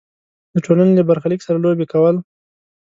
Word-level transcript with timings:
د 0.53 0.55
ټولنې 0.65 0.93
له 0.99 1.03
برخلیک 1.09 1.41
سره 1.47 1.57
لوبې 1.63 1.85
کول. 1.93 2.15